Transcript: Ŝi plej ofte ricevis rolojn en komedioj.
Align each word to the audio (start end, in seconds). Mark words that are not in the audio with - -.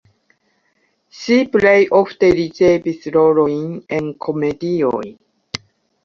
Ŝi 1.17 1.35
plej 1.55 1.73
ofte 1.97 2.29
ricevis 2.39 3.05
rolojn 3.17 3.75
en 3.99 4.07
komedioj. 4.27 5.03